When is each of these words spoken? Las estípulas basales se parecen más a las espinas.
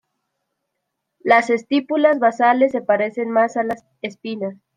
Las 1.19 1.51
estípulas 1.51 2.17
basales 2.17 2.71
se 2.71 2.81
parecen 2.81 3.29
más 3.29 3.55
a 3.55 3.61
las 3.61 3.85
espinas. 4.01 4.55